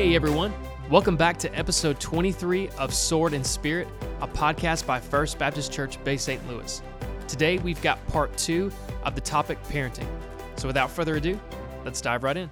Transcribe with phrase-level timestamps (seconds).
[0.00, 0.54] Hey everyone,
[0.88, 3.86] welcome back to episode 23 of Sword and Spirit,
[4.22, 6.40] a podcast by First Baptist Church Bay St.
[6.48, 6.80] Louis.
[7.28, 8.72] Today we've got part two
[9.04, 10.06] of the topic parenting.
[10.56, 11.38] So without further ado,
[11.84, 12.48] let's dive right in.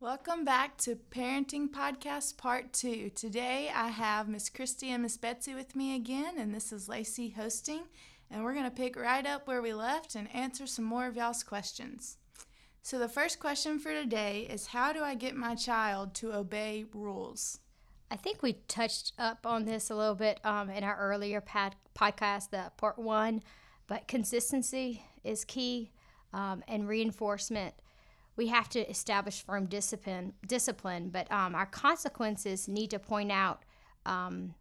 [0.00, 3.10] Welcome back to Parenting Podcast Part 2.
[3.10, 7.28] Today I have Miss Christy and Miss Betsy with me again, and this is Lacey
[7.28, 7.82] hosting.
[8.28, 11.14] And we're going to pick right up where we left and answer some more of
[11.14, 12.16] y'all's questions.
[12.84, 16.84] So, the first question for today is How do I get my child to obey
[16.92, 17.60] rules?
[18.10, 22.50] I think we touched up on this a little bit um, in our earlier podcast,
[22.50, 23.40] the part one,
[23.86, 25.92] but consistency is key
[26.32, 27.74] um, and reinforcement.
[28.34, 33.62] We have to establish firm discipline, discipline, but um, our consequences need to point out
[34.04, 34.54] um,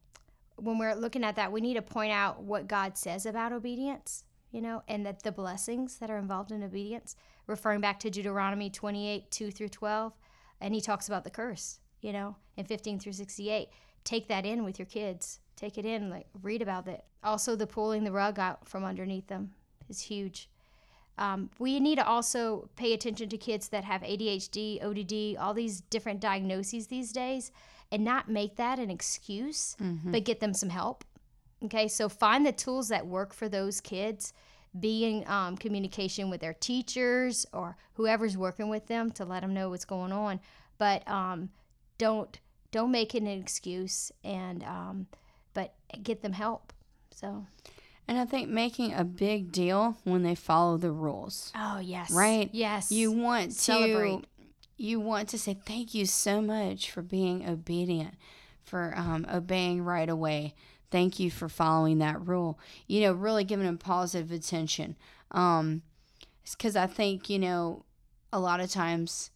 [0.58, 1.52] when we're looking at that.
[1.52, 5.32] We need to point out what God says about obedience, you know, and that the
[5.32, 7.16] blessings that are involved in obedience,
[7.52, 10.14] referring back to Deuteronomy 28 2 through 12,
[10.60, 13.70] and he talks about the curse, you know, in 15 through 68.
[14.04, 15.40] Take that in with your kids.
[15.56, 17.04] Take it in, like read about it.
[17.24, 19.52] Also, the pulling the rug out from underneath them
[19.90, 20.50] is huge.
[21.18, 25.82] Um, we need to also pay attention to kids that have ADHD, ODD, all these
[25.82, 27.52] different diagnoses these days,
[27.92, 31.04] and not make that an excuse, but get them some help.
[31.64, 34.34] Okay, so find the tools that work for those kids.
[34.80, 39.54] Be in um, communication with their teachers or whoever's working with them to let them
[39.54, 40.40] know what's going on.
[40.78, 41.50] But um,
[41.98, 42.40] don't
[42.72, 45.08] don't make it an excuse, and um,
[45.54, 46.74] but get them help.
[47.14, 47.46] So.
[48.08, 51.52] And I think making a big deal when they follow the rules.
[51.56, 52.12] Oh yes.
[52.12, 52.50] Right?
[52.52, 52.92] Yes.
[52.92, 54.26] You want to Celebrate.
[54.76, 58.16] you want to say thank you so much for being obedient,
[58.64, 60.56] for um, obeying right away.
[60.92, 62.60] Thank you for following that rule.
[62.88, 64.98] You know, really giving them positive attention.
[65.32, 65.82] Um,
[66.52, 67.86] because I think you know,
[68.34, 69.32] a lot of times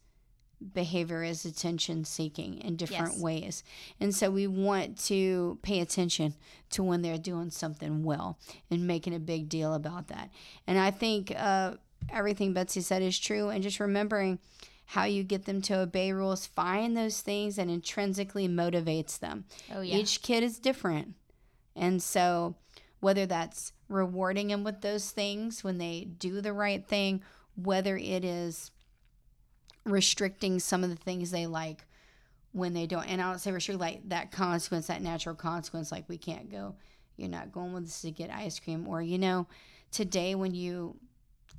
[0.72, 3.20] behavior is attention seeking in different Yes.
[3.20, 3.64] ways.
[4.00, 6.34] And so we want to pay attention
[6.70, 8.38] to when they're doing something well
[8.70, 10.30] and making a big deal about that.
[10.66, 11.74] And I think uh,
[12.10, 13.50] everything Betsy said is true.
[13.50, 14.38] And just remembering
[14.86, 19.44] how you get them to obey rules, find those things that intrinsically motivates them.
[19.74, 19.96] Oh yeah.
[19.96, 21.14] Each kid is different.
[21.76, 22.56] And so
[23.00, 27.22] whether that's rewarding them with those things when they do the right thing,
[27.54, 28.70] whether it is
[29.84, 31.84] restricting some of the things they like
[32.52, 36.08] when they don't and I don't say restrict like that consequence, that natural consequence, like
[36.08, 36.74] we can't go,
[37.16, 38.88] you're not going with us to get ice cream.
[38.88, 39.46] Or, you know,
[39.90, 40.96] today when you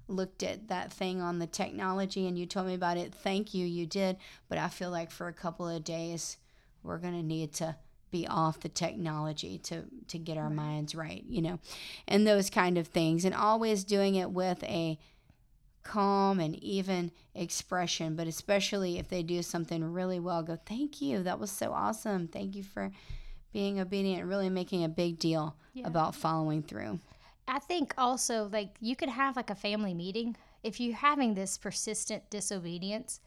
[0.08, 3.66] looked at that thing on the technology and you told me about it, thank you,
[3.66, 4.18] you did.
[4.50, 6.38] But I feel like for a couple of days
[6.84, 7.76] we're gonna need to
[8.12, 11.60] be off the technology to to get our minds right, you know,
[12.08, 13.26] and those kind of things.
[13.26, 14.98] And always doing it with a
[15.84, 21.24] calm and even expression, but especially if they do something really well, go, thank you.
[21.24, 22.28] That was so awesome.
[22.28, 22.92] Thank you for
[23.54, 25.88] being obedient, really making a big deal Yeah.
[25.88, 27.00] about following through.
[27.48, 31.58] I think also like you could have like a family meeting if you're having this
[31.58, 33.22] persistent disobedience.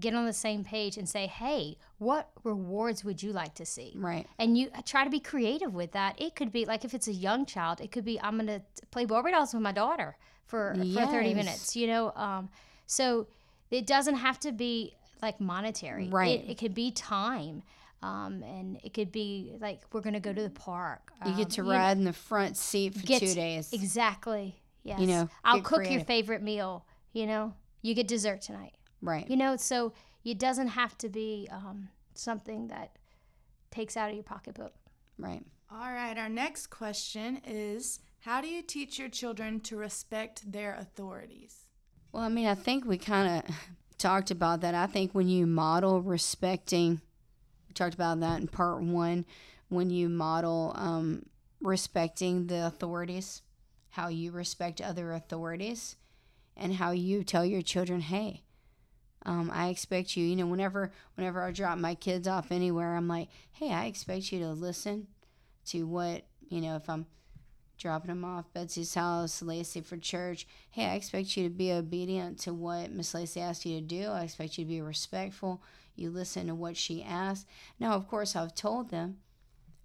[0.00, 3.92] Get on the same page and say, "Hey, what rewards would you like to see?"
[3.96, 4.26] Right.
[4.38, 6.20] And you uh, try to be creative with that.
[6.20, 8.62] It could be like if it's a young child, it could be I'm going to
[8.90, 10.16] play Barbie dolls with my daughter
[10.46, 11.74] for for 30 minutes.
[11.74, 12.48] You know, um,
[12.86, 13.26] so
[13.70, 16.08] it doesn't have to be like monetary.
[16.08, 16.40] Right.
[16.40, 17.62] It, it could be time.
[18.00, 21.10] Um, and it could be like we're gonna go to the park.
[21.26, 23.72] You get Um, to know, ride in the front seat for two days.
[23.72, 24.54] Exactly.
[24.84, 25.00] Yes.
[25.00, 26.86] You know, I'll cook your favorite meal.
[27.12, 28.74] You know, you get dessert tonight.
[29.02, 29.28] Right.
[29.28, 29.92] You know, so
[30.24, 32.96] it doesn't have to be um, something that
[33.70, 34.74] takes out of your pocketbook.
[35.18, 35.42] right.
[35.70, 40.74] All right, our next question is How do you teach your children to respect their
[40.74, 41.66] authorities?
[42.10, 43.54] Well, I mean, I think we kind of
[43.98, 44.74] talked about that.
[44.74, 47.00] I think when you model respecting,
[47.68, 49.26] we talked about that in part one,
[49.68, 51.26] when you model um,
[51.60, 53.42] respecting the authorities,
[53.90, 55.96] how you respect other authorities,
[56.56, 58.42] and how you tell your children, hey,
[59.28, 63.08] um, I expect you, you know, whenever whenever I drop my kids off anywhere, I'm
[63.08, 65.06] like, hey, I expect you to listen
[65.66, 67.04] to what, you know, if I'm
[67.76, 70.46] dropping them off Betsy's house, Lacey for church.
[70.70, 74.06] Hey, I expect you to be obedient to what Miss Lacey asked you to do.
[74.06, 75.62] I expect you to be respectful.
[75.94, 77.46] You listen to what she asked.
[77.78, 79.18] Now, of course, I've told them.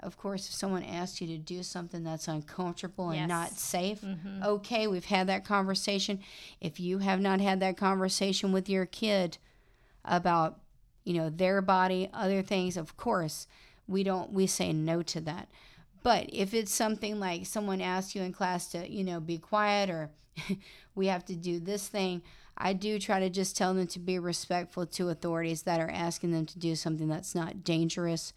[0.03, 3.29] Of course, if someone asks you to do something that's uncomfortable and Yes.
[3.29, 4.43] not safe, Mm-hmm.
[4.43, 6.19] okay, we've had that conversation.
[6.61, 9.37] If you have not had that conversation with your kid
[10.05, 10.59] about,
[11.03, 13.47] you know, their body, other things, of course,
[13.87, 15.47] we don't we say no to that.
[16.03, 19.89] But if it's something like someone asks you in class to, you know, be quiet
[19.89, 20.09] or
[20.95, 22.21] we have to do this thing,
[22.57, 26.31] I do try to just tell them to be respectful to authorities that are asking
[26.31, 28.33] them to do something that's not dangerous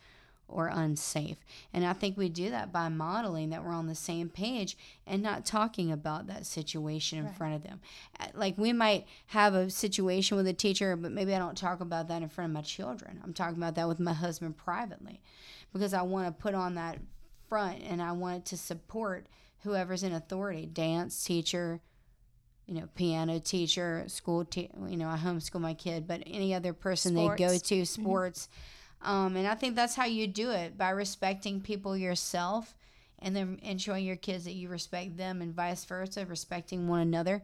[0.49, 1.39] or unsafe.
[1.73, 4.77] And I think we do that by modeling that we're on the same page
[5.07, 7.35] and not talking about that situation in right.
[7.35, 7.81] front of them.
[8.21, 11.81] Uh, like we might have a situation with a teacher, but maybe I don't talk
[11.81, 13.21] about that in front of my children.
[13.25, 15.21] I'm talking about that with my husband privately
[15.73, 16.99] because I want to put on that
[17.49, 19.27] front and I want to support
[19.63, 21.81] whoever's in authority dance teacher,
[22.67, 26.73] you know, piano teacher, school, te- you know, I homeschool my kid, but any other
[26.73, 27.41] person sports.
[27.41, 28.03] they go to, mm-hmm.
[28.03, 28.43] sports.
[28.47, 32.75] Mm-hmm um, and I think that's how you do it by respecting people yourself
[33.19, 37.01] and then and showing your kids that you respect them and vice versa, respecting one
[37.01, 37.43] another.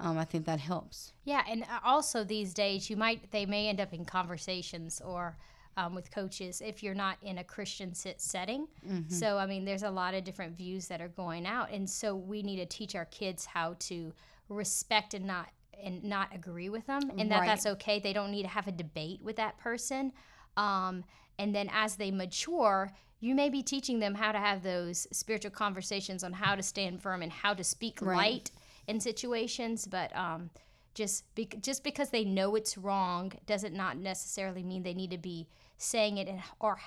[0.00, 1.12] Um, I think that helps.
[1.24, 5.36] Yeah, and uh, also these days you might they may end up in conversations or
[5.76, 8.66] um, with coaches if you're not in a Christian setting.
[8.86, 9.12] Mm-hmm.
[9.12, 12.14] So I mean, there's a lot of different views that are going out, and so
[12.14, 14.12] we need to teach our kids how to
[14.48, 15.48] respect and not
[15.82, 17.46] and not agree with them, and that right.
[17.46, 18.00] that's okay.
[18.00, 20.12] They don't need to have a debate with that person.
[20.56, 21.04] Um,
[21.38, 25.50] and then as they mature, you may be teaching them how to have those spiritual
[25.50, 28.16] conversations on how to stand firm and how to speak right.
[28.16, 28.50] light
[28.86, 29.86] in situations.
[29.86, 30.50] But um,
[30.94, 35.18] just be- just because they know it's wrong doesn't not necessarily mean they need to
[35.18, 35.48] be
[35.78, 36.28] saying it.
[36.28, 36.78] And, or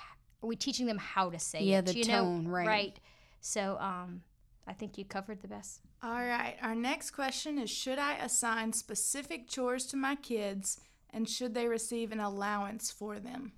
[0.42, 1.86] are we teaching them how to say yeah, it?
[1.88, 2.50] Yeah, the you tone, know?
[2.50, 2.66] right?
[2.66, 3.00] Right.
[3.40, 4.22] So um,
[4.66, 5.80] I think you covered the best.
[6.02, 6.56] All right.
[6.62, 10.80] Our next question is: Should I assign specific chores to my kids,
[11.12, 13.52] and should they receive an allowance for them?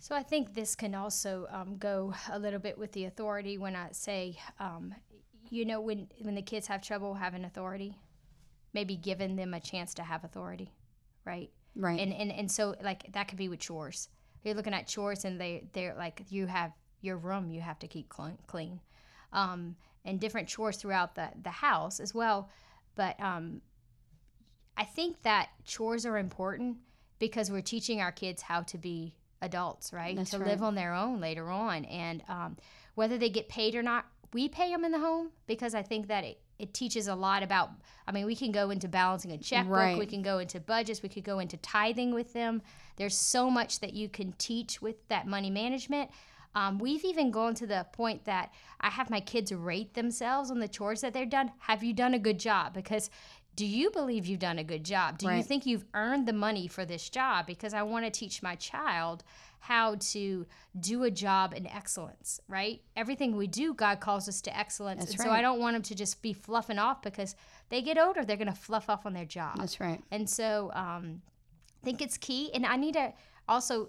[0.00, 3.74] So I think this can also um, go a little bit with the authority when
[3.74, 4.94] I say, um,
[5.50, 7.96] you know, when when the kids have trouble having authority,
[8.74, 10.70] maybe giving them a chance to have authority,
[11.24, 11.50] right?
[11.76, 11.98] Right.
[11.98, 14.08] And and and so like that could be with chores.
[14.42, 17.88] You're looking at chores and they they're like you have your room you have to
[17.88, 18.08] keep
[18.46, 18.80] clean,
[19.32, 22.50] um, and different chores throughout the the house as well.
[22.94, 23.62] But um,
[24.76, 26.76] I think that chores are important
[27.18, 30.16] because we're teaching our kids how to be adults, right?
[30.16, 30.48] That's to right.
[30.48, 31.84] live on their own later on.
[31.84, 32.56] And um,
[32.94, 36.08] whether they get paid or not, we pay them in the home because I think
[36.08, 37.70] that it, it teaches a lot about.
[38.06, 39.98] I mean, we can go into balancing a checkbook, right.
[39.98, 42.62] we can go into budgets, we could go into tithing with them.
[42.96, 46.10] There's so much that you can teach with that money management.
[46.56, 50.60] Um, we've even gone to the point that I have my kids rate themselves on
[50.60, 51.50] the chores that they've done.
[51.58, 52.74] Have you done a good job?
[52.74, 53.10] Because
[53.56, 55.18] do you believe you've done a good job?
[55.18, 55.36] Do right.
[55.36, 57.46] you think you've earned the money for this job?
[57.46, 59.22] Because I want to teach my child
[59.60, 60.46] how to
[60.78, 62.82] do a job in excellence, right?
[62.96, 65.00] Everything we do, God calls us to excellence.
[65.00, 65.26] That's and right.
[65.26, 67.34] so I don't want them to just be fluffing off because
[67.70, 69.56] they get older, they're going to fluff off on their job.
[69.58, 70.02] That's right.
[70.10, 71.22] And so um,
[71.82, 72.50] I think it's key.
[72.52, 73.14] And I need to
[73.48, 73.88] also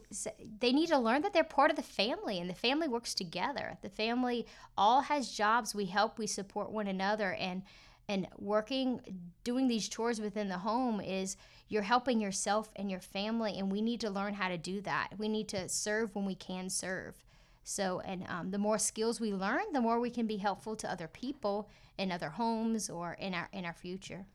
[0.60, 3.78] they need to learn that they're part of the family and the family works together
[3.82, 4.46] the family
[4.78, 7.62] all has jobs we help we support one another and
[8.08, 9.02] and working
[9.44, 11.38] doing these chores within the home is
[11.68, 15.10] you're helping yourself and your family and we need to learn how to do that.
[15.18, 17.24] We need to serve when we can serve.
[17.64, 20.92] So and um, the more skills we learn the more we can be helpful to
[20.92, 24.26] other people in other homes or in our in our future.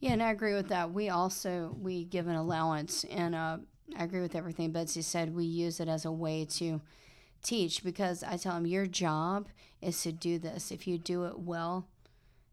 [0.00, 0.92] Yeah and i agree with that.
[0.92, 3.58] We also we give an allowance and uh,
[3.98, 5.34] i agree with everything betsy said.
[5.34, 6.82] We use it as a way to
[7.42, 9.48] teach because i tell them your job
[9.80, 10.70] is to do this.
[10.70, 11.88] If you do it well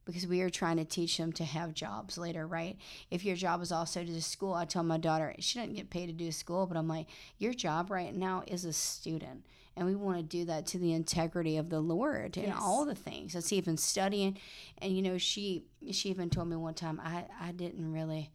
[0.06, 2.78] because we are trying to teach them to have jobs later, right?
[3.10, 5.90] If your job is also to do school, I tell my daughter, she doesn't get
[5.90, 7.08] paid to do school, but I'm like,
[7.38, 9.46] your job right now is a student.
[9.76, 12.94] And we want to do that to the integrity of the Lord and all the
[12.94, 13.34] things.
[13.34, 14.38] It's even studying.
[14.78, 18.32] And, you know, she she even told me one time, I, I didn't really,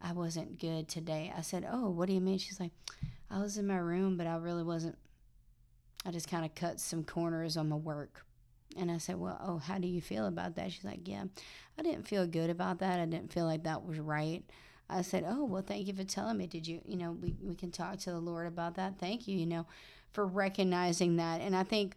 [0.00, 1.32] I wasn't good today.
[1.34, 2.36] I said, oh, what do you mean?
[2.36, 2.72] She's like,
[3.30, 4.98] I was in my room, but I really wasn't,
[6.04, 8.26] I just kind of cut some corners on my work
[8.76, 10.72] and I said, Well, oh, how do you feel about that?
[10.72, 11.24] She's like, Yeah,
[11.78, 13.00] I didn't feel good about that.
[13.00, 14.42] I didn't feel like that was right.
[14.88, 16.46] I said, Oh, well, thank you for telling me.
[16.46, 18.98] Did you, you know, we, we can talk to the Lord about that.
[18.98, 19.66] Thank you, you know,
[20.12, 21.40] for recognizing that.
[21.40, 21.94] And I think,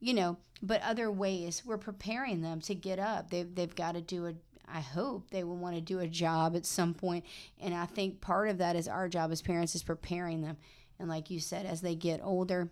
[0.00, 3.30] you know, but other ways we're preparing them to get up.
[3.30, 4.34] They've, they've got to do a,
[4.66, 7.24] I hope they will want to do a job at some point.
[7.60, 10.56] And I think part of that is our job as parents is preparing them.
[10.98, 12.70] And like you said, as they get older,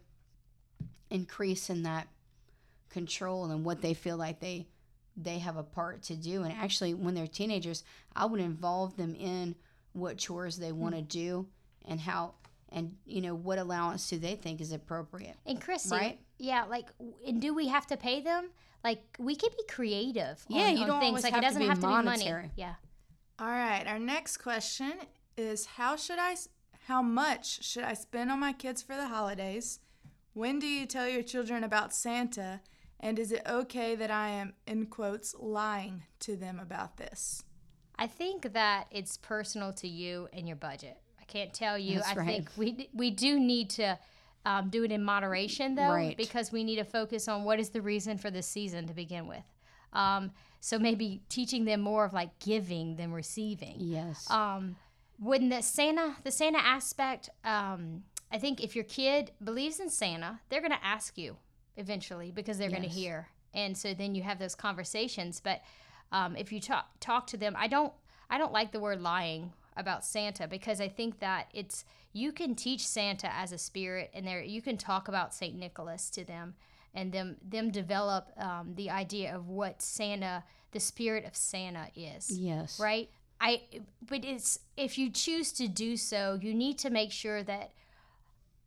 [1.10, 2.08] increase in that
[2.96, 4.66] control and what they feel like they
[5.18, 6.42] they have a part to do.
[6.44, 7.84] And actually when they're teenagers
[8.14, 9.54] i would involve them in
[9.92, 11.06] what chores they want to hmm.
[11.06, 11.46] do
[11.84, 12.34] and how
[12.70, 16.18] and you know what allowance do they think is appropriate and chris right?
[16.38, 16.86] yeah like
[17.26, 18.48] and do we have to pay them?
[18.84, 21.22] Like we can be creative yeah on, you don't things.
[21.22, 22.42] like have it doesn't to have to monetary.
[22.42, 22.52] be money.
[22.56, 22.74] yeah.
[23.38, 24.94] All right our next question
[25.36, 26.34] is how should i
[26.86, 29.80] how much should i spend on my kids for the holidays?
[30.34, 32.60] When do you tell your children about santa
[33.00, 37.42] and is it okay that I am, in quotes, lying to them about this?
[37.98, 40.98] I think that it's personal to you and your budget.
[41.20, 41.96] I can't tell you.
[41.96, 42.26] That's I right.
[42.26, 43.98] think we we do need to
[44.44, 46.16] um, do it in moderation though, Right.
[46.16, 49.26] because we need to focus on what is the reason for this season to begin
[49.26, 49.42] with.
[49.92, 53.76] Um, so maybe teaching them more of like giving than receiving.
[53.78, 54.30] Yes.
[54.30, 54.76] Um,
[55.18, 60.40] when the Santa, the Santa aspect, um, I think if your kid believes in Santa,
[60.48, 61.38] they're going to ask you
[61.76, 65.40] eventually because they're going to hear, and so then you have those conversations.
[65.42, 65.62] But
[66.12, 67.92] um, if you talk talk to them, I don't
[68.30, 72.54] I don't like the word lying about Santa because I think that it's you can
[72.54, 76.54] teach Santa as a spirit, and there you can talk about Saint Nicholas to them,
[76.94, 82.38] and them them develop um, the idea of what Santa, the spirit of Santa is
[82.38, 82.78] yes.
[82.80, 83.60] right i
[84.08, 87.72] but it's if you choose to do so you need to make sure that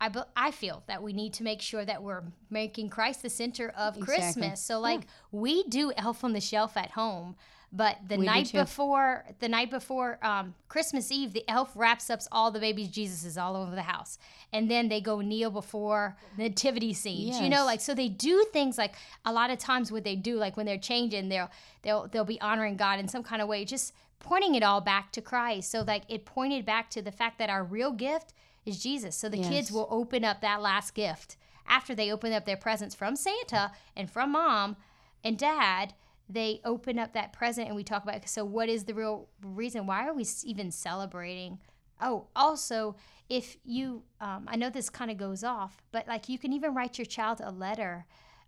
[0.01, 3.29] I, be- I feel that we need to make sure that we're making Christ the
[3.29, 4.15] center of Exactly.
[4.15, 4.61] Christmas.
[4.61, 5.01] So like
[5.31, 7.35] we do Elf on the Shelf at home,
[7.71, 12.19] but the We night before the night before um, Christmas Eve, the elf wraps up
[12.31, 14.17] all the baby Jesuses all over the house,
[14.51, 17.39] and then they go kneel before nativity scenes.
[17.39, 20.37] You know, like so they do things like a lot of times what they do,
[20.37, 21.51] like when they're changing, they'll
[21.83, 25.11] they'll they'll be honoring God in some kind of way, just pointing it all back
[25.11, 25.69] to Christ.
[25.69, 28.33] So like it pointed back to the fact that our real gift
[28.65, 29.15] is Jesus.
[29.15, 31.37] So the kids will open up that last gift
[31.67, 34.75] after they open up their presents from Santa and from mom
[35.23, 35.93] and dad.
[36.27, 39.87] They open up that present and we talk about so what is the real reason?
[39.87, 41.59] Why are we even celebrating?
[42.01, 42.95] Oh, also,
[43.29, 46.73] if you, um, I know this kind of goes off, but like you can even
[46.73, 48.05] write your child a letter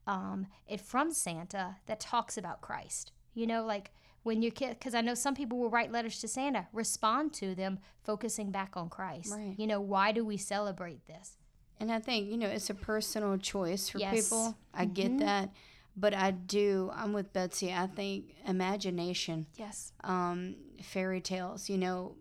[0.07, 3.11] um, it from Santa that talks about Christ.
[3.33, 3.91] You know, like
[4.23, 7.55] when your kid, because I know some people will write letters to Santa, respond to
[7.55, 9.31] them, focusing back on Christ.
[9.33, 9.55] Right.
[9.57, 11.37] You know, why do we celebrate this?
[11.79, 14.29] And I think, you know, it's a personal choice for Yes.
[14.29, 14.55] people.
[14.73, 15.51] I get that.
[15.97, 17.73] But I do, I'm with Betsy.
[17.73, 19.91] I think imagination, Yes.
[20.03, 22.15] um, fairy tales, you know,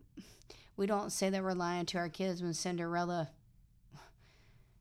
[0.77, 3.31] we don't say that we're lying to our kids when Cinderella,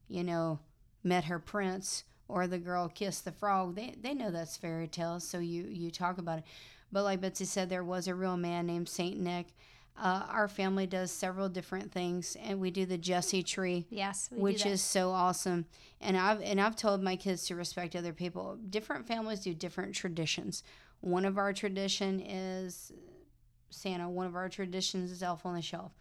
[0.07, 0.59] you know,
[1.03, 3.75] met her prince or the girl kissed the frog.
[3.75, 6.45] They, they know that's fairy tales, so you, you talk about it.
[6.91, 9.47] But like Betsy said, there was a real man named Saint Nick.
[10.01, 14.29] Uh, our family does several different things, and we do the Jesse tree Yes.
[14.31, 15.65] we do which is so awesome.
[15.99, 18.57] And I've and I've told my kids to respect other people.
[18.69, 20.63] Different families do different traditions.
[21.01, 22.93] One of our tradition is
[23.69, 24.09] Santa.
[24.09, 25.91] One of our traditions is Elf on the Shelf.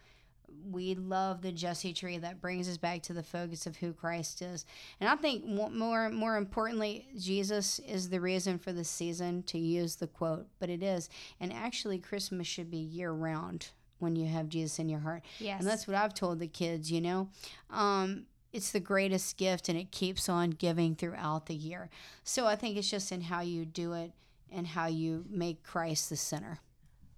[0.69, 4.41] We love the Jesse tree that brings us back to the focus of who Christ
[4.41, 4.65] is.
[4.99, 9.57] And I think mo- more more importantly, Jesus is the reason for the season to
[9.57, 11.09] use the quote, but it is.
[11.39, 15.23] And actually Christmas should be year round when you have Jesus in your heart.
[15.39, 15.59] Yes.
[15.59, 17.29] And that's what I've told the kids, you know.
[17.69, 21.89] Um, it's the greatest gift and it keeps on giving throughout the year.
[22.23, 24.11] So I think it's just in how you do it
[24.51, 26.59] and how you make Christ the center.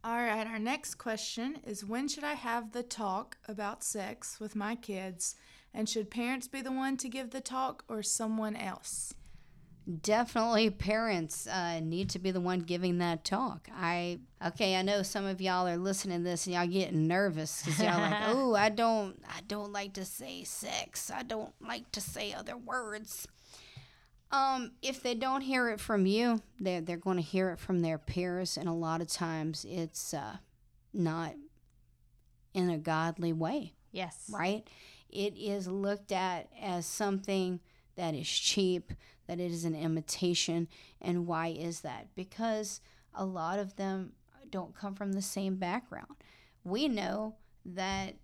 [0.03, 4.55] All right, our next question is when should I have the talk about sex with
[4.55, 5.35] my kids?
[5.75, 9.13] And should parents be the one to give the talk or someone else?
[10.01, 13.67] Definitely parents uh, need to be the one giving that talk.
[13.75, 17.61] I okay, I know some of y'all are listening to this and y'all getting nervous
[17.61, 21.11] because y'all like, oh, I don't, I don't like to say sex.
[21.13, 23.27] I don't like to say other words.
[24.31, 27.81] Um, if they don't hear it from you, they're they're going to hear it from
[27.81, 30.37] their peers, and a lot of times it's uh,
[30.93, 31.33] not
[32.53, 34.29] in a godly way yes.
[34.31, 34.67] right?
[35.09, 37.59] It is looked at as something
[37.95, 38.93] that is cheap,
[39.27, 40.67] that it is an imitation.
[41.01, 42.07] And why is that?
[42.15, 42.81] Because
[43.13, 44.13] a lot of them
[44.49, 46.15] don't come from the same background.
[46.63, 47.35] We know
[47.65, 48.15] that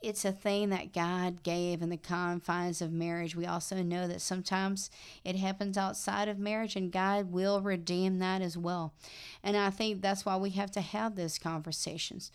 [0.00, 3.34] it's a thing that God gave in the confines of marriage.
[3.34, 4.90] We also know that sometimes
[5.24, 8.94] it happens outside of marriage and God will redeem that as well.
[9.42, 12.30] And I think that's why we have to have those conversations.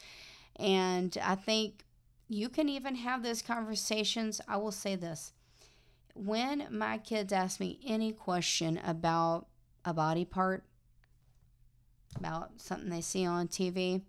[0.58, 1.86] And I think
[2.27, 4.41] you can even have those conversations.
[4.48, 5.32] I will say this
[6.15, 9.48] when my kids ask me any question about
[9.86, 10.63] a body part,
[12.15, 14.01] about something they see on TV,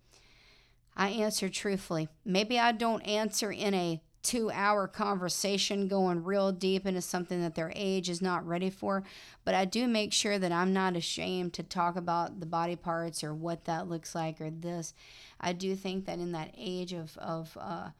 [0.96, 2.08] I answer truthfully.
[2.24, 7.54] Maybe I don't answer in a two hour conversation going real deep into something that
[7.54, 9.04] their age is not ready for,
[9.44, 13.22] but I do make sure that I'm not ashamed to talk about the body parts
[13.22, 14.94] or what that looks like or this.
[15.40, 17.90] I do think that in that age of, of uh,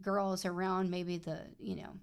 [0.00, 1.96] girls around maybe the, you know,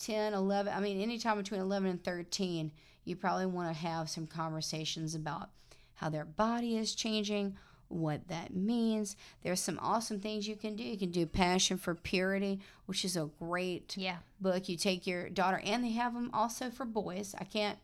[0.00, 2.72] 10, 11, I mean, anytime between 11 and 13,
[3.04, 5.50] you probably want to have some conversations about
[5.94, 7.56] how their body is changing,
[7.88, 9.16] what that means.
[9.42, 10.82] There's some awesome things you can do.
[10.84, 14.18] You can do Passion for Purity, which is a great Yeah.
[14.40, 14.68] book.
[14.68, 17.34] You take your daughter, and they have them also for boys.
[17.38, 17.78] I can't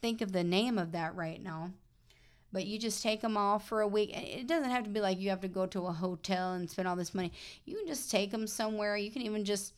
[0.00, 1.70] think of the name of that right now.
[2.52, 4.12] but you just take them all for a week.
[4.14, 6.70] And It doesn't have to be like you have to go to a hotel and
[6.70, 7.32] spend all this money.
[7.64, 8.96] You can just take them somewhere.
[8.96, 9.74] You can even just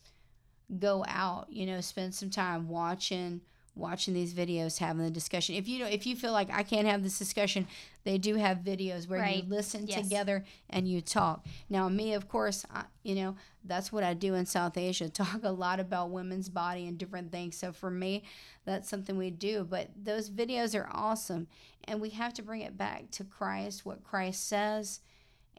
[0.77, 3.41] go out, you know, spend some time watching
[3.77, 5.55] watching these videos, having the discussion.
[5.55, 7.67] If you know, if you feel like I can't have this discussion,
[8.03, 9.43] they do have videos where Right.
[9.43, 10.01] you listen Yes.
[10.03, 11.45] together and you talk.
[11.69, 15.09] Now, me, of course, I, you know, that's what I do in South Asia.
[15.09, 17.57] Talk a lot about women's body and different things.
[17.57, 18.23] So for me,
[18.65, 19.63] that's something we do.
[19.63, 21.47] But those videos are awesome,
[21.83, 25.01] and we have to bring it back to Christ, what Christ says,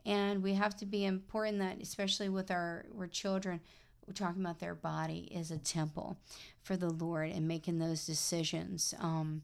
[0.05, 3.59] and we have to be important that, especially with our, our children.
[4.09, 6.17] We're talking about their body is a temple
[6.63, 9.43] for the Lord and making those decisions um,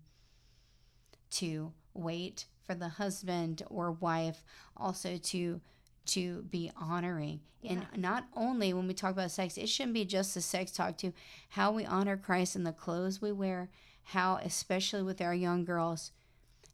[1.33, 4.43] to wait for the husband or wife
[4.75, 5.61] also to
[6.07, 7.41] to be honoring.
[7.63, 10.97] And not only when we talk about sex it shouldn't be just the sex talk
[10.97, 11.13] to
[11.49, 13.69] how we honor christ in the clothes we wear
[14.03, 16.11] how especially with our young girls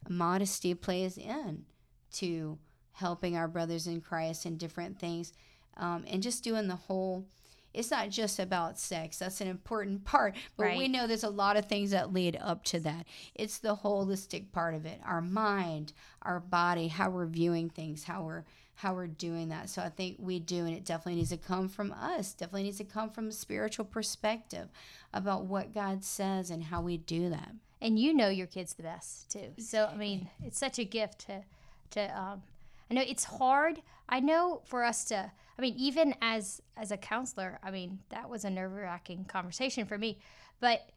[0.10, 1.64] modesty plays in
[2.12, 2.58] to
[2.92, 5.32] helping our brothers in christ and different things
[5.78, 7.26] um, and just doing the whole
[7.74, 11.58] it's not just about sex that's an important part but we know there's a lot
[11.58, 15.94] of things that lead up to that it's the holistic part of it our mind
[16.22, 18.44] our body how we're viewing things how we're
[18.76, 21.70] how we're doing that so i think we do and it definitely needs to come
[21.70, 24.70] from us definitely needs to come from a spiritual perspective
[25.14, 27.52] about what god says and how we do that
[27.82, 29.54] and you know your kids the best too.
[29.58, 31.44] So I mean, it's such a gift to
[31.92, 32.44] to um
[32.90, 33.82] I know it's hard.
[34.12, 38.30] I know for us to I mean, even as as a counselor, I mean, that
[38.30, 40.18] was a nerve-wracking conversation for me.
[40.60, 40.90] But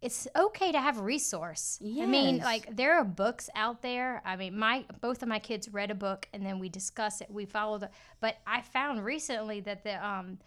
[0.00, 1.78] it's okay to have a resource.
[1.82, 4.22] I mean, like there are books out there.
[4.24, 7.30] I mean, my both of my kids read a book and then we discuss it.
[7.30, 7.90] We followed it.
[8.20, 10.38] But I found recently that the um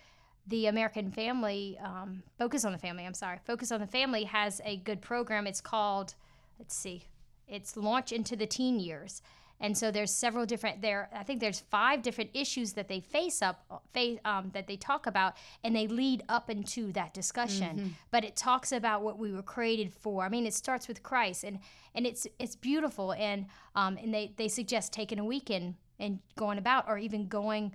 [0.48, 4.60] the American Family, um, Focus on the Family, I'm sorry, Focus on the Family has
[4.66, 5.46] a good program.
[5.46, 6.16] It's called,
[6.58, 7.06] let's see,
[7.48, 9.22] it's Launch into the Teen Years.
[9.62, 11.10] And so there's several different there.
[11.16, 15.06] I think there's five different issues that they face up, face um, that they talk
[15.08, 17.96] about, and they lead up into that discussion.
[18.10, 20.26] But it talks about what we were created for.
[20.26, 21.60] I mean, it starts with Christ, and
[21.96, 23.14] and it's it's beautiful.
[23.14, 23.46] And
[23.76, 27.74] um, and they they suggest taking a weekend and going about, or even going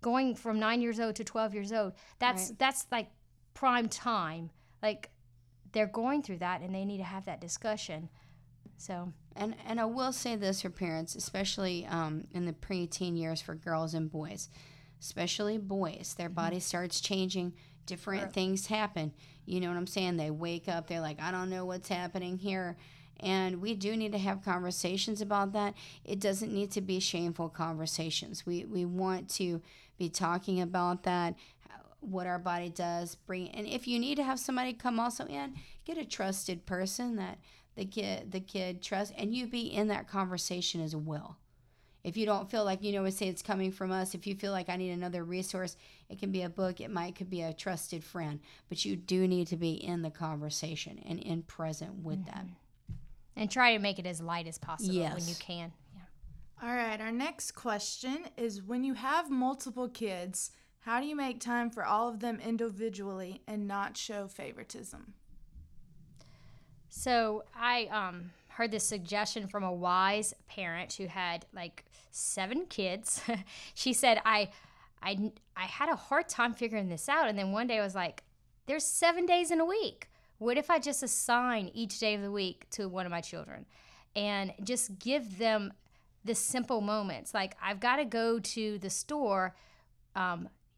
[0.00, 3.08] going from nine years old to 12 years old that's that's like
[3.54, 4.50] prime time
[4.82, 5.10] like
[5.72, 8.08] they're going through that and they need to have that discussion
[8.76, 13.40] so And and I will say this for parents, especially um, in the preteen years
[13.40, 14.48] for girls and boys,
[15.00, 17.52] especially boys, their body starts changing.
[17.86, 19.12] Different things happen.
[19.44, 20.16] You know what I'm saying?
[20.16, 20.88] They wake up.
[20.88, 22.76] They're like, I don't know what's happening here.
[23.20, 25.74] And we do need to have conversations about that.
[26.04, 28.44] It doesn't need to be shameful conversations.
[28.44, 29.62] We we want to
[29.98, 31.34] be talking about that,
[32.00, 33.14] what our body does.
[33.14, 37.16] Bring and if you need to have somebody come also in, get a trusted person
[37.16, 37.38] that
[37.76, 41.36] the kid the kid trusts, and you be in that conversation as well.
[42.02, 44.14] If you don't feel like you know, we say it's coming from us.
[44.14, 45.76] If you feel like I need another resource,
[46.08, 46.80] it can be a book.
[46.80, 50.10] It might could be a trusted friend, but you do need to be in the
[50.10, 52.56] conversation and in present with them.
[53.34, 56.02] and try to make it as light as possible when you can yeah.
[56.68, 61.40] All right, our next question is when you have multiple kids, how do you make
[61.40, 65.14] time for all of them individually and not show favoritism?
[66.88, 73.22] So I um, heard this suggestion from a wise parent who had like seven kids.
[73.74, 74.48] she said, I,
[75.02, 77.28] I, I had a hard time figuring this out.
[77.28, 78.22] And then one day I was like,
[78.66, 80.08] there's seven days in a week.
[80.38, 83.66] What if I just assign each day of the week to one of my children
[84.14, 85.72] and just give them
[86.24, 87.32] the simple moments?
[87.32, 89.54] Like, I've got to go to the store.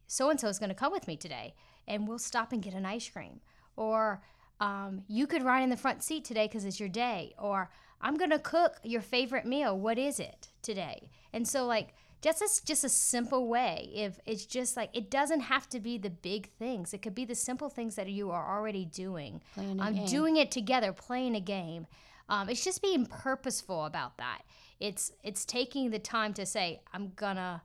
[0.09, 1.55] So and so is going to come with me today,
[1.87, 3.40] and we'll stop and get an ice cream.
[3.77, 4.23] Or
[4.61, 7.35] um, you could ride in the front seat today because it's your day.
[7.38, 9.79] Or I'm going to cook your favorite meal.
[9.79, 11.11] What is it today?
[11.33, 13.90] And so, like, just a, just a simple way.
[13.94, 16.92] If it's just like it doesn't have to be the big things.
[16.92, 19.40] It could be the simple things that you are already doing.
[19.57, 21.87] i'm um, doing it together, playing a game.
[22.29, 24.42] Um, it's just being purposeful about that.
[24.81, 27.62] It's it's taking the time to say I'm gonna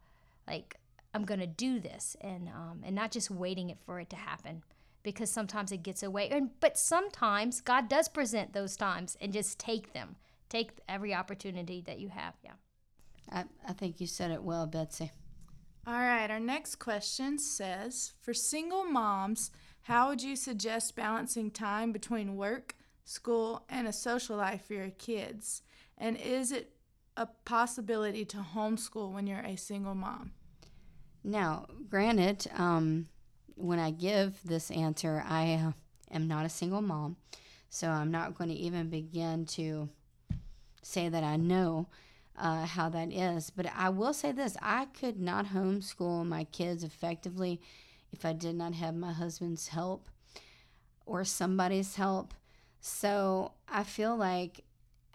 [0.48, 0.78] like
[1.14, 4.64] I'm gonna do this and um, and not just waiting it for it to happen
[5.04, 9.60] because sometimes it gets away and but sometimes God does present those times and just
[9.60, 10.16] take them
[10.50, 12.54] take every opportunity that you have yeah
[13.32, 15.12] I, I think you said it well, Betsy.
[15.86, 19.52] All right, our next question says For single moms,
[19.84, 24.92] how would you suggest balancing time between work, school, and a social life for your
[24.92, 25.62] kids?
[25.98, 26.72] And is it
[27.18, 30.32] a possibility to homeschool when you're a single mom?
[31.24, 33.08] Now, granted, um,
[33.56, 35.72] when I give this answer, I uh,
[36.12, 37.18] am not a single mom,
[37.70, 39.90] so I'm not going to even begin to
[40.82, 41.88] say that I know.
[42.38, 43.50] uh, how that is.
[43.50, 47.62] But I will say this I could not homeschool my kids effectively
[48.12, 50.10] if I did not have my husband's help
[51.06, 52.34] or somebody's help.
[52.80, 54.64] So I feel like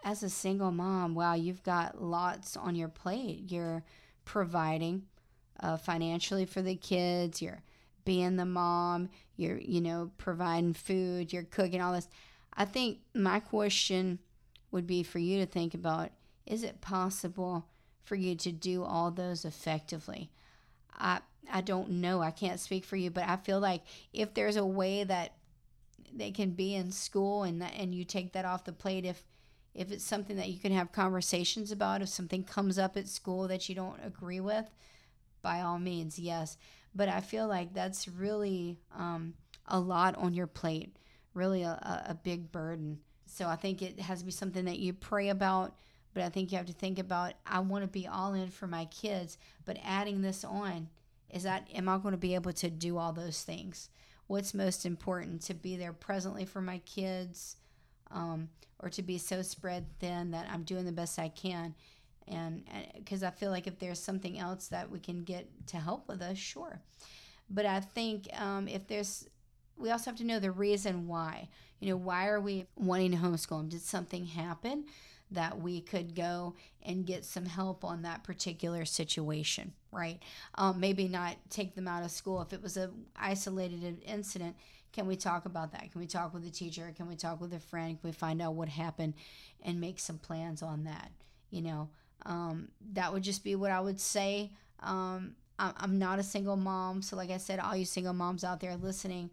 [0.03, 3.51] as a single mom, wow, you've got lots on your plate.
[3.51, 3.83] You're
[4.25, 5.03] providing
[5.59, 7.61] uh, financially for the kids, you're
[8.09, 12.07] being the mom, you're, you know, providing food, you're cooking, all this.
[12.55, 14.17] I think my question
[14.71, 16.09] would be for you to think about
[16.47, 17.67] is it possible
[18.03, 20.31] for you to do all those effectively?
[20.97, 21.19] I
[21.51, 22.19] I don't know.
[22.23, 25.33] I can't speak for you, but I feel like if there's a way that
[26.11, 29.23] they can be in school and that, and you take that off the plate if
[29.75, 33.47] if it's something that you can have conversations about if something comes up at school
[33.47, 34.65] that you don't agree with
[35.43, 36.57] by all means yes
[36.95, 39.33] but i feel like that's really um,
[39.67, 40.95] a lot on your plate
[41.35, 42.99] really a, a big burden.
[43.25, 45.75] So i think it has to be something that you pray about
[46.13, 48.67] but i think you have to think about i want to be all in for
[48.67, 50.89] my kids but adding this on
[51.29, 53.89] is that am i going to be able to do all those things?
[54.27, 57.55] What's most important to be there presently for my kids
[58.11, 58.49] um,
[58.79, 61.75] or to be so spread thin that i'm doing the best i can
[62.29, 62.63] and
[62.95, 66.21] because i feel like if there's something else that we can get to help with
[66.21, 66.79] us sure
[67.49, 69.27] but i think um, if there's
[69.77, 71.47] we also have to know the reason why
[71.79, 74.85] you know why are we wanting to homeschool did something happen
[75.31, 80.19] that we could go and get some help on that particular situation, right?
[80.55, 84.55] Um, maybe not take them out of school if it was a isolated incident.
[84.91, 85.91] Can we talk about that?
[85.91, 86.91] Can we talk with a teacher?
[86.95, 87.99] Can we talk with a friend?
[87.99, 89.13] Can we find out what happened
[89.61, 91.11] and make some plans on that?
[91.51, 91.89] You know,
[92.25, 94.51] um, that would just be what I would say.
[94.81, 98.61] Um, I'm not a single mom, so like I said, all you single moms out
[98.61, 99.29] there listening,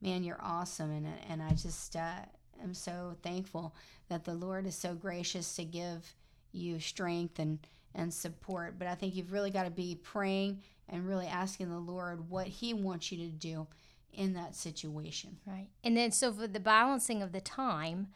[0.00, 2.20] man, you're awesome, and and I just uh,
[2.62, 3.74] am so thankful
[4.08, 6.14] that the Lord is so gracious to give
[6.52, 7.58] you strength and,
[7.94, 8.78] and support.
[8.78, 12.46] But I think you've really got to be praying and really asking the Lord what
[12.46, 13.66] He wants you to do
[14.12, 15.36] in that situation.
[15.46, 15.68] Right.
[15.84, 18.08] And then, so for the balancing of the time,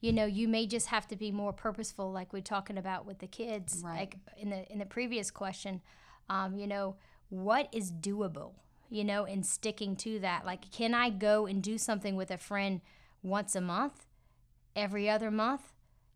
[0.00, 3.18] you know, you may just have to be more purposeful, like we're talking about with
[3.18, 3.98] the kids, right.
[3.98, 5.80] like in the in the previous question.
[6.28, 6.96] Um, you know,
[7.28, 8.52] what is doable?
[8.88, 10.44] You know, and sticking to that.
[10.44, 12.80] Like, can I go and do something with a friend
[13.22, 14.06] once a month?
[14.76, 15.72] every other month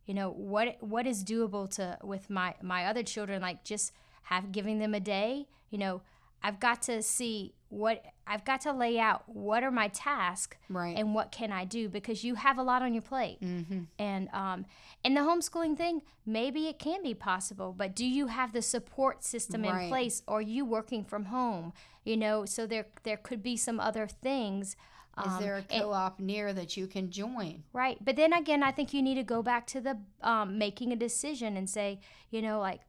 [0.07, 3.93] you know what what is doable to with my my other children like just
[4.25, 6.01] have giving them a day you know
[6.45, 10.97] i've got to see what i've got to lay out what are my tasks right
[10.97, 13.81] and what can i do because you have a lot on your plate mm-hmm.
[13.99, 14.65] and um
[15.05, 19.25] and the homeschooling thing maybe it can be possible but do you have the support
[19.25, 19.85] system right.
[19.85, 21.73] in place or you working from home
[22.05, 24.77] you know so there there could be some other things
[25.21, 27.63] is um, there a co-op and, near that you can join?
[27.73, 30.93] Right, but then again, I think you need to go back to the um, making
[30.93, 32.81] a decision and say, you know, like,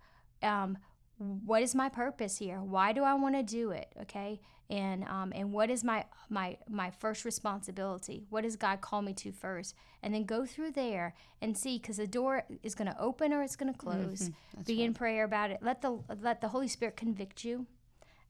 [0.41, 0.77] um,
[1.17, 2.59] what is my purpose here?
[2.61, 3.87] Why do I want to do it?
[4.01, 8.25] Okay, and um, and what is my my my first responsibility?
[8.29, 9.75] What does God call me to first?
[10.03, 13.41] And then go through there and see, because the door is going to open or
[13.43, 14.29] it's going to close.
[14.29, 14.61] Mm-hmm.
[14.63, 14.85] Be right.
[14.85, 15.59] in prayer about it.
[15.61, 17.65] Let the let the Holy Spirit convict you,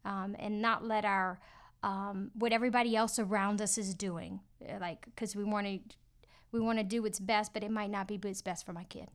[0.03, 1.39] um, and not let our
[1.83, 4.41] um, what everybody else around us is doing,
[4.79, 5.79] like because we want to
[6.51, 8.83] we want to do what's best, but it might not be what's best for my
[8.85, 9.09] kid.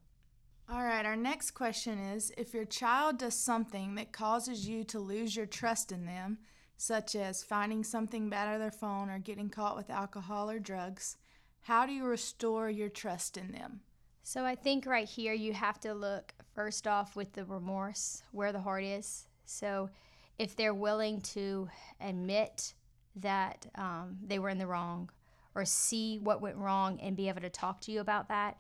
[0.72, 5.00] All right, our next question is if your child does something that causes you to
[5.00, 6.38] lose your trust in them,
[6.76, 11.16] such as finding something bad on their phone or getting caught with alcohol or drugs,
[11.62, 13.80] how do you restore your trust in them?
[14.22, 18.52] So I think right here you have to look first off with the remorse, where
[18.52, 19.26] the heart is.
[19.46, 19.90] So
[20.38, 21.68] if they're willing to
[22.00, 22.74] admit
[23.16, 25.11] that um, they were in the wrong
[25.56, 28.56] or see what went wrong and be able to talk to you about that,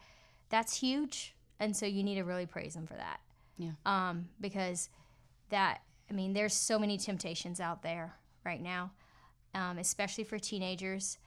[0.48, 1.36] that's huge.
[1.60, 3.20] And so you need to really praise them for that.
[3.58, 3.72] Yeah.
[3.84, 4.88] Um, because
[5.50, 8.90] that, I mean, there's so many temptations out there right now,
[9.54, 11.18] um, especially for teenagers.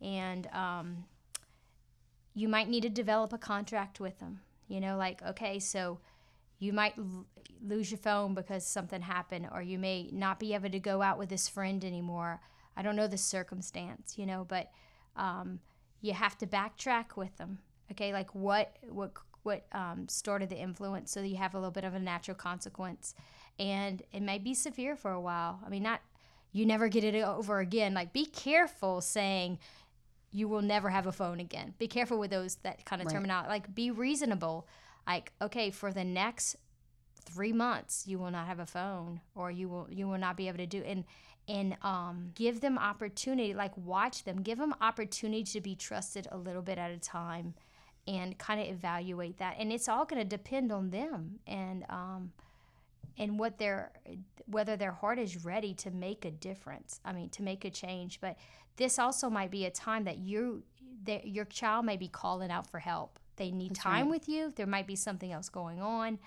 [0.00, 1.04] And um,
[2.34, 4.40] you might need to develop a contract with them.
[4.68, 5.98] You know, like, okay, so
[6.58, 7.24] you might l-
[7.66, 11.18] lose your phone because something happened, or you may not be able to go out
[11.18, 12.40] with this friend anymore.
[12.76, 14.70] I don't know the circumstance, you know, but
[15.16, 15.60] um,
[16.02, 17.58] you have to backtrack with them.
[17.90, 21.84] Okay, like what what what um, started the influence, so you have a little bit
[21.84, 23.14] of a natural consequence,
[23.58, 25.60] and it may be severe for a while.
[25.64, 26.00] I mean, not
[26.52, 27.94] you never get it over again.
[27.94, 29.58] Like, be careful saying
[30.30, 31.74] you will never have a phone again.
[31.78, 33.14] Be careful with those that kind of right.
[33.14, 33.48] terminology.
[33.48, 34.66] Like, be reasonable
[35.08, 36.56] like okay for the next
[37.24, 40.46] three months you will not have a phone or you will you will not be
[40.46, 41.04] able to do and
[41.48, 46.36] and um, give them opportunity like watch them give them opportunity to be trusted a
[46.36, 47.54] little bit at a time
[48.08, 49.56] and kind of evaluate that.
[49.58, 52.32] And it's all going to depend on them and um,
[53.18, 53.92] and what their
[54.46, 57.00] whether their heart is ready to make a difference.
[57.04, 58.18] I mean, to make a change.
[58.20, 58.38] But
[58.76, 60.62] this also might be a time that you
[61.04, 63.18] that your child may be calling out for help.
[63.36, 64.10] They need That's time right.
[64.10, 64.52] with you.
[64.56, 66.18] There might be something else going on,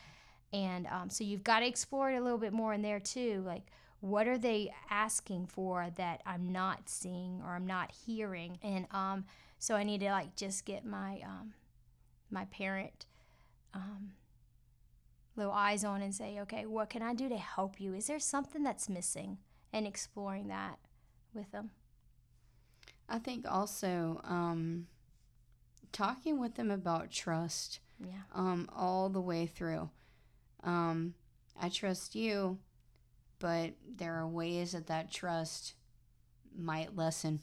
[0.53, 3.43] and um, so you've got to explore it a little bit more in there too.
[3.45, 3.63] Like,
[4.01, 8.59] what are they asking for that I'm not seeing or I'm not hearing?
[8.61, 9.25] And um,
[9.57, 11.53] so I need to like just get my um,
[12.31, 13.05] my parent
[13.73, 14.11] um,
[15.35, 17.93] little eyes on and say, okay, what can I do to help you?
[17.93, 19.37] Is there something that's missing?
[19.73, 20.79] And exploring that
[21.33, 21.71] with them.
[23.07, 24.87] I think also um,
[25.93, 28.23] talking with them about trust Yeah.
[28.33, 29.89] um, all the way through.
[30.63, 31.13] Um,
[31.59, 32.59] I trust you,
[33.39, 35.73] but there are ways that that trust
[36.53, 37.39] might lessen,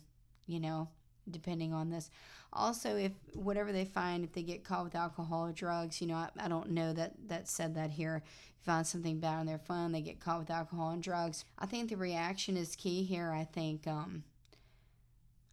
[0.46, 0.88] you know,
[1.30, 2.10] depending on this.
[2.52, 6.14] Also, if whatever they find, if they get caught with alcohol or drugs, you know,
[6.14, 8.22] I, I don't know that that said that here.
[8.60, 11.44] Find something bad on their phone, they get caught with alcohol and drugs.
[11.58, 13.30] I think the reaction is key here.
[13.30, 13.86] I think.
[13.86, 14.24] Um,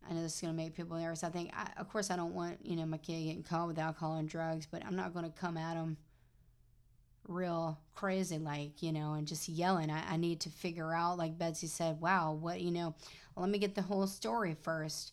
[0.07, 1.23] I know this is going to make people nervous.
[1.23, 3.79] I think, I, of course, I don't want you know my kid getting caught with
[3.79, 5.97] alcohol and drugs, but I'm not going to come at them
[7.27, 9.89] real crazy, like you know, and just yelling.
[9.89, 12.95] I, I need to figure out, like Betsy said, wow, what you know.
[13.35, 15.11] Let me get the whole story first,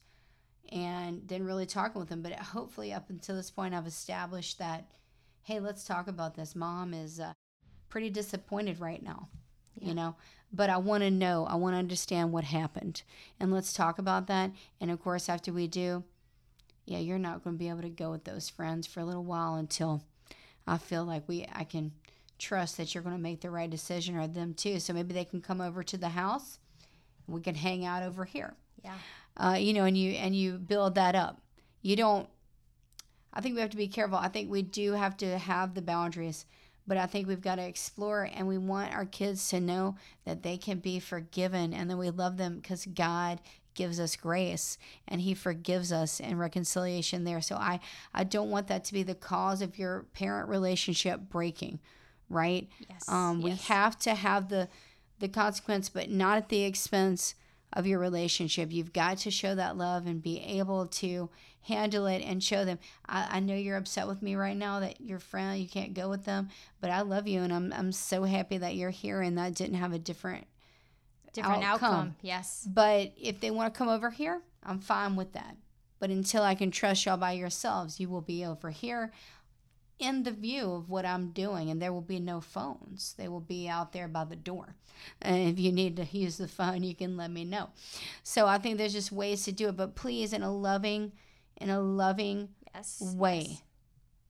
[0.70, 2.22] and then really talking with them.
[2.22, 4.86] But hopefully, up until this point, I've established that,
[5.42, 6.54] hey, let's talk about this.
[6.54, 7.32] Mom is uh,
[7.88, 9.28] pretty disappointed right now
[9.78, 9.88] Yeah.
[9.88, 10.14] you know
[10.50, 13.02] but i want to know i want to understand what happened
[13.38, 16.02] and let's talk about that and of course after we do
[16.86, 19.24] yeah you're not going to be able to go with those friends for a little
[19.24, 20.02] while until
[20.66, 21.92] i feel like we i can
[22.38, 25.24] trust that you're going to make the right decision or them too so maybe they
[25.26, 26.58] can come over to the house
[27.28, 28.94] we can hang out over here Yeah.
[29.36, 31.40] Uh, you know, and you and you build that up.
[31.82, 32.28] You don't.
[33.32, 34.18] I think we have to be careful.
[34.18, 36.44] I think we do have to have the boundaries,
[36.86, 40.42] but I think we've got to explore, and we want our kids to know that
[40.42, 43.40] they can be forgiven, and that we love them because God
[43.74, 44.76] gives us grace
[45.08, 47.80] and he forgives us and reconciliation there so i
[48.12, 51.78] i don't want that to be the cause of your parent relationship breaking
[52.28, 53.08] right Yes.
[53.08, 54.68] um, we have to have the
[55.20, 57.34] the consequence, but not at the expense
[57.72, 58.72] of your relationship.
[58.72, 61.30] You've got to show that love and be able to
[61.62, 62.78] handle it and show them.
[63.06, 66.08] I, I know you're upset with me right now that your friend you can't go
[66.08, 66.48] with them,
[66.80, 69.76] but I love you and I'm I'm so happy that you're here and that didn't
[69.76, 70.46] have a different.
[71.32, 71.94] Different outcome.
[71.94, 72.16] outcome.
[72.20, 72.68] Yes.
[72.70, 75.56] But if they want to come over here, I'm fine with that.
[75.98, 79.12] But until I can trust y'all by yourselves, you will be over here
[79.98, 83.14] in the view of what I'm doing, and there will be no phones.
[83.16, 84.74] They will be out there by the door.
[85.20, 87.70] And if you need to use the phone, you can let me know.
[88.22, 91.12] So I think there's just ways to do it, but please, in a loving,
[91.56, 93.00] in a loving Yes.
[93.16, 93.62] way, yes.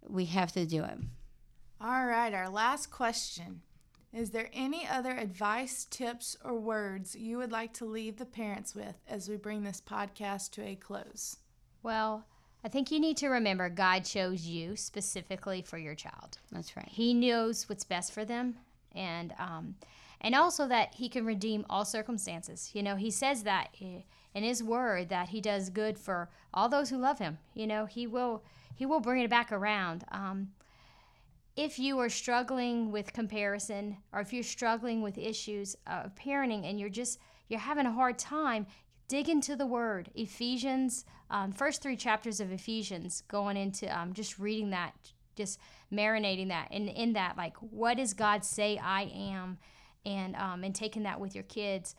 [0.09, 0.99] we have to do it.
[1.81, 3.63] All right, our last question.
[4.13, 8.75] Is there any other advice, tips, or words you would like to leave the parents
[8.75, 11.39] with as we bring this podcast to a close?
[11.83, 12.27] Well,
[12.65, 16.39] I think you need to remember God chose you specifically for your child.
[16.53, 16.89] That's right.
[16.89, 18.57] He knows what's best for them,
[18.95, 19.75] and um,
[20.21, 22.71] and also that He can redeem all circumstances.
[22.73, 26.91] You know, He says that in His Word that He does good for all those
[26.91, 27.39] who love Him.
[27.55, 28.45] You know, He will
[28.77, 30.05] He will bring it back around.
[30.13, 30.53] Um,
[31.57, 36.79] if you are struggling with comparison, or if you're struggling with issues of parenting, and
[36.79, 38.67] you're just you're having a hard time,
[39.13, 40.11] dig into the Word.
[40.15, 44.95] Ephesians, um, first three chapters of Ephesians, going into um, just reading that,
[45.37, 45.59] just
[45.93, 49.59] marinating that, and in that, like, what does God say I am,
[50.07, 51.95] and um, and taking that with your kids.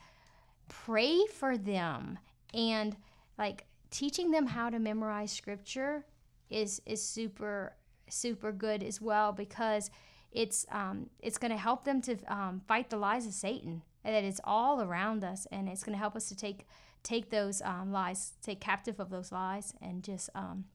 [0.69, 2.17] Pray for them,
[2.51, 2.97] and
[3.37, 6.05] like teaching them how to memorize Scripture
[6.49, 7.75] is is super
[8.09, 9.91] super good as well because
[10.31, 14.23] it's um, it's going to help them to um, fight the lies of Satan that
[14.23, 16.65] it's all around us and it's going to help us to take
[17.03, 20.65] take those um, lies take captive of those lies and just um,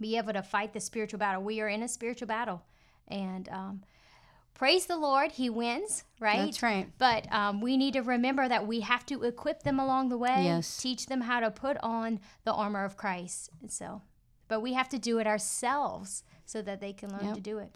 [0.00, 2.62] be able to fight the spiritual battle we are in a spiritual battle
[3.08, 3.82] and um,
[4.54, 6.88] praise the Lord he wins right That's right.
[6.98, 10.44] but um, we need to remember that we have to equip them along the way
[10.44, 10.76] Yes.
[10.78, 14.02] teach them how to put on the armor of Christ and so
[14.48, 17.34] but we have to do it ourselves so that they can learn Yep.
[17.34, 17.74] to do it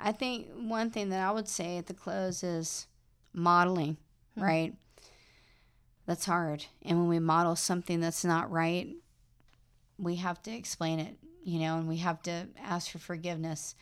[0.00, 2.86] I think one thing that I would say at the close is
[3.32, 3.96] modeling,
[4.36, 4.72] right?
[6.08, 6.64] That's hard.
[6.80, 8.96] And when we model something that's not right,
[9.98, 13.74] we have to explain it, you know, and we have to ask for forgiveness.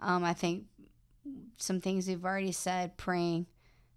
[0.00, 0.64] Um, I think
[1.58, 3.44] some things we've already said, praying,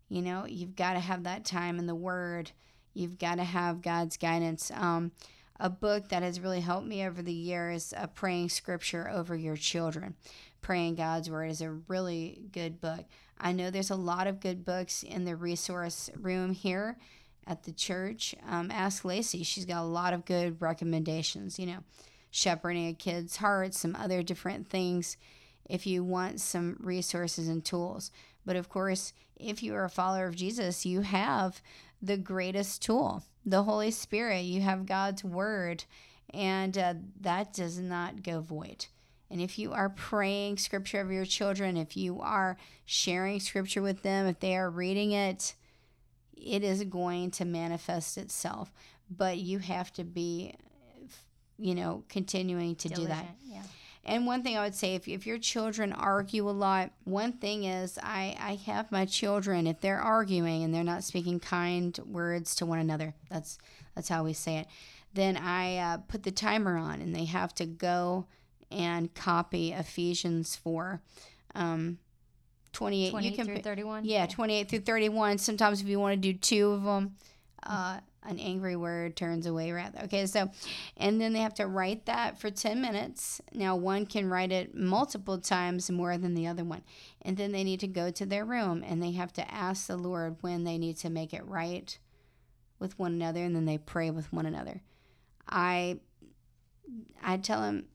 [0.09, 2.51] you know, you've got to have that time in the Word.
[2.93, 4.71] You've got to have God's guidance.
[4.75, 5.13] Um,
[5.57, 9.55] a book that has really helped me over the years, uh, Praying Scripture Over Your
[9.55, 10.15] Children.
[10.61, 13.05] Praying God's Word is a really good book.
[13.39, 16.97] I know there's a lot of good books in the resource room here
[17.49, 18.35] at the church.
[18.47, 21.79] Um, ask Lacey, she's got a lot of good recommendations, you know,
[22.29, 25.17] shepherding a kid's heart, some other different things
[25.67, 28.11] if you want some resources and tools.
[28.45, 31.61] But of course, if you are a follower of Jesus, you have
[32.01, 34.41] the greatest tool, the Holy Spirit.
[34.41, 35.85] You have God's Word,
[36.33, 38.85] and uh, that does not go void.
[39.31, 44.01] And if you are praying scripture over your children, if you are sharing scripture with
[44.01, 45.53] them, if they are reading it,
[46.43, 48.71] it is going to manifest itself.
[49.09, 50.53] But you have to be,
[51.57, 53.35] you know, continuing to Diligent, do that.
[53.43, 53.63] Yeah.
[54.05, 57.65] And one thing I would say, if, if your children argue a lot, one thing
[57.65, 62.55] is I, I have my children, if they're arguing and they're not speaking kind words
[62.55, 63.57] to one another, that's,
[63.95, 64.67] that's how we say it,
[65.13, 68.25] then I uh, put the timer on and they have to go
[68.71, 71.01] and copy Ephesians 4.
[71.55, 71.97] Um,
[72.73, 76.33] 28 you can through 31 yeah, yeah 28 through 31 sometimes if you want to
[76.33, 77.15] do two of them
[77.63, 79.95] uh, an angry word turns away wrath.
[80.03, 80.49] Okay, so,
[80.97, 83.41] and then they have to write that for 10 minutes.
[83.53, 86.83] Now, one can write it multiple times more than the other one.
[87.21, 89.97] And then they need to go to their room and they have to ask the
[89.97, 91.97] Lord when they need to make it right
[92.77, 94.81] with one another and then they pray with one another.
[95.47, 95.99] I
[97.21, 97.85] I tell them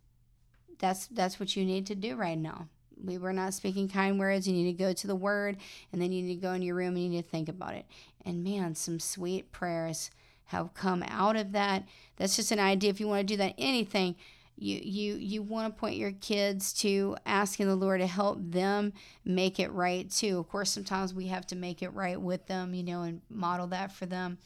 [0.79, 2.69] that's that's what you need to do right now.
[3.03, 4.47] We were not speaking kind words.
[4.47, 5.57] You need to go to the word
[5.93, 7.75] and then you need to go in your room and you need to think about
[7.75, 7.87] it.
[8.25, 10.11] And man, some sweet prayers
[10.47, 11.85] have come out of that.
[12.17, 12.91] That's just an idea.
[12.91, 14.17] If you want to do that, anything,
[14.57, 18.93] you you you want to point your kids to asking the Lord to help them
[19.25, 20.39] make it right too.
[20.39, 23.67] Of course, sometimes we have to make it right with them, you know, and model
[23.69, 24.39] that for them.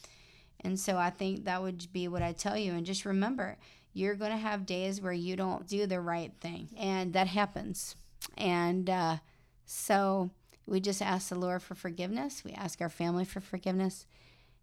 [0.60, 2.72] And so I think that would be what I tell you.
[2.72, 3.58] And just remember,
[3.92, 7.94] you're going to have days where you don't do the right thing, and that happens.
[8.36, 9.16] And uh,
[9.64, 10.30] so
[10.66, 12.42] we just ask the Lord for forgiveness.
[12.44, 14.06] We ask our family for forgiveness,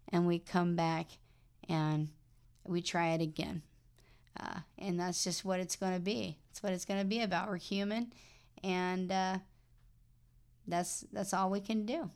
[0.08, 1.06] and we come back
[1.68, 2.08] and
[2.64, 3.62] we try it again.
[4.38, 6.38] Uh, and that's just what it's going to be.
[6.50, 7.48] It's what it's going to be about.
[7.48, 8.12] We're human,
[8.62, 9.38] and uh,
[10.66, 12.10] that's that's all we can do.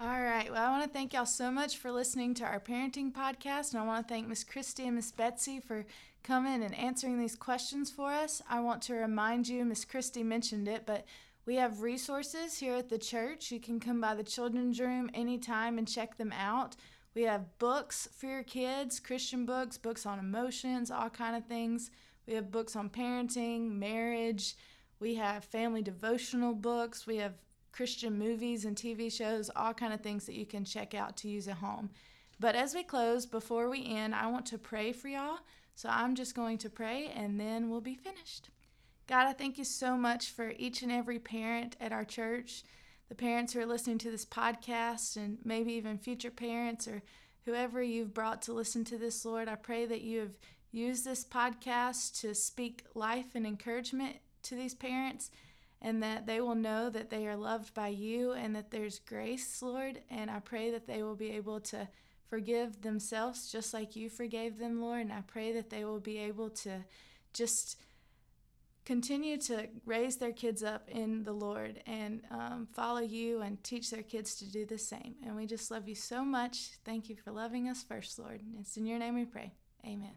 [0.00, 0.48] All right.
[0.48, 3.82] Well, I want to thank y'all so much for listening to our parenting podcast, and
[3.82, 5.84] I want to thank Miss Christy and Miss Betsy for
[6.22, 8.40] coming and answering these questions for us.
[8.48, 11.04] I want to remind you, Miss Christy mentioned it, but
[11.46, 13.50] we have resources here at the church.
[13.50, 16.76] You can come by the children's room anytime and check them out.
[17.16, 21.90] We have books for your kids, Christian books, books on emotions, all kind of things.
[22.24, 24.54] We have books on parenting, marriage.
[25.00, 27.04] We have family devotional books.
[27.04, 27.34] We have
[27.72, 31.28] Christian movies and TV shows, all kind of things that you can check out to
[31.28, 31.90] use at home.
[32.40, 35.38] But as we close, before we end, I want to pray for y'all.
[35.74, 38.50] So I'm just going to pray and then we'll be finished.
[39.06, 42.62] God, I thank you so much for each and every parent at our church,
[43.08, 47.02] the parents who are listening to this podcast, and maybe even future parents or
[47.46, 49.48] whoever you've brought to listen to this, Lord.
[49.48, 50.36] I pray that you have
[50.72, 55.30] used this podcast to speak life and encouragement to these parents
[55.80, 59.62] and that they will know that they are loved by you and that there's grace,
[59.62, 60.00] Lord.
[60.10, 61.88] And I pray that they will be able to
[62.28, 65.02] forgive themselves just like you forgave them, Lord.
[65.02, 66.84] And I pray that they will be able to
[67.32, 67.78] just
[68.84, 73.90] continue to raise their kids up in the Lord and um, follow you and teach
[73.90, 75.14] their kids to do the same.
[75.24, 76.70] And we just love you so much.
[76.84, 78.40] Thank you for loving us first, Lord.
[78.58, 79.52] It's in your name we pray.
[79.84, 80.16] Amen.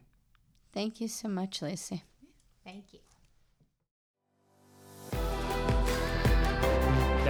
[0.74, 2.04] Thank you so much, Lacey.
[2.64, 3.11] Thank you.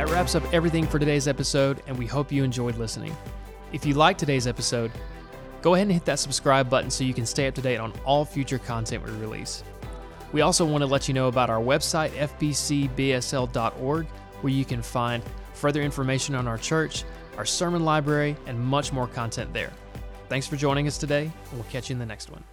[0.02, 3.16] That wraps up everything for today's episode, and we hope you enjoyed listening.
[3.72, 4.92] If you liked today's episode,
[5.62, 7.94] go ahead and hit that subscribe button so you can stay up to date on
[8.04, 9.64] all future content we release.
[10.32, 15.22] We also want to let you know about our website, fbcbsl.org, where you can find
[15.54, 17.04] further information on our church,
[17.38, 19.72] our sermon library, and much more content there.
[20.30, 22.44] Thanks for joining us today, and we'll catch you in the next one.